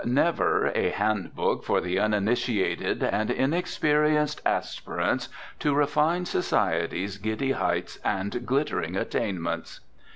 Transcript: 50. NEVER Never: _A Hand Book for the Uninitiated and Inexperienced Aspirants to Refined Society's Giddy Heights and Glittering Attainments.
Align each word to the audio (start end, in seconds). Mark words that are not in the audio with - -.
50. 0.01 0.09
NEVER 0.15 0.23
Never: 0.23 0.71
_A 0.75 0.91
Hand 0.93 1.35
Book 1.35 1.63
for 1.63 1.79
the 1.79 1.99
Uninitiated 1.99 3.03
and 3.03 3.29
Inexperienced 3.29 4.41
Aspirants 4.43 5.29
to 5.59 5.75
Refined 5.75 6.27
Society's 6.27 7.19
Giddy 7.19 7.51
Heights 7.51 7.99
and 8.03 8.43
Glittering 8.43 8.95
Attainments. 8.95 9.81